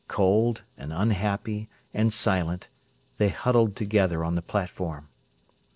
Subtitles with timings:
[0.07, 2.69] Cold, and unhappy, and silent,
[3.17, 5.09] they huddled together on the platform.